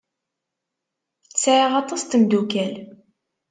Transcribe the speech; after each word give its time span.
Sɛiɣ 1.41 1.73
aṭas 1.81 2.01
n 2.03 2.07
tmeddukal. 2.07 2.73